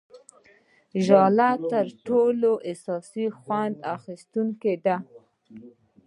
ژله 1.05 1.49
تر 1.71 1.85
ټولو 2.07 2.51
حساس 2.67 3.11
خوند 3.39 3.75
اخیستونکې 3.95 4.73
ده. 4.85 4.95